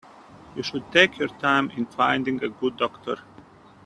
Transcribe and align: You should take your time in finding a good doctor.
You 0.55 0.63
should 0.63 0.91
take 0.91 1.19
your 1.19 1.27
time 1.27 1.69
in 1.77 1.85
finding 1.85 2.43
a 2.43 2.49
good 2.49 2.75
doctor. 2.75 3.19